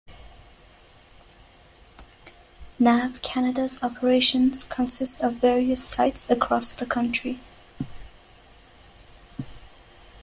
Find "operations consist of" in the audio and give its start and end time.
3.83-5.33